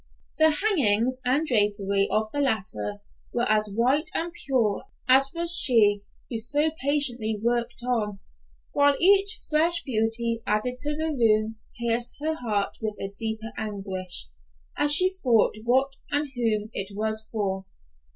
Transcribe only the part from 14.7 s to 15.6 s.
as she thought